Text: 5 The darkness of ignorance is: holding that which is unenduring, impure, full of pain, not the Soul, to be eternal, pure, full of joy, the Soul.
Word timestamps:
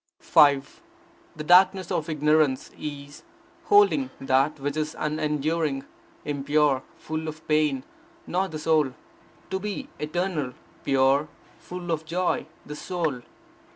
5 0.17 0.81
The 1.35 1.43
darkness 1.43 1.91
of 1.91 2.09
ignorance 2.09 2.71
is: 2.75 3.21
holding 3.65 4.09
that 4.19 4.59
which 4.59 4.75
is 4.75 4.95
unenduring, 4.95 5.85
impure, 6.25 6.81
full 6.97 7.27
of 7.27 7.47
pain, 7.47 7.83
not 8.25 8.49
the 8.49 8.57
Soul, 8.57 8.95
to 9.51 9.59
be 9.59 9.89
eternal, 9.99 10.53
pure, 10.83 11.27
full 11.59 11.91
of 11.91 12.05
joy, 12.05 12.47
the 12.65 12.75
Soul. 12.75 13.21